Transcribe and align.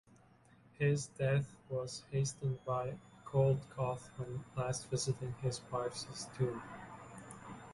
His 0.79 1.05
death 1.05 1.55
was 1.69 2.01
hastened 2.09 2.57
by 2.65 2.87
a 2.87 2.95
cold 3.23 3.59
caught 3.75 4.01
when 4.17 4.43
last 4.57 4.89
visiting 4.89 5.35
his 5.43 5.61
wife's 5.71 6.27
tomb. 6.39 6.59